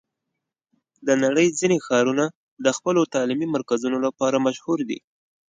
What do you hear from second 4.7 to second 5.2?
دي.